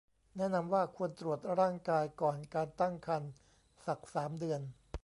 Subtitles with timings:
[0.37, 3.31] แนะนำว่าควรตรวจร่างกายก่อนการตั้งครรภ์
[3.85, 4.61] สัก สาม เดือน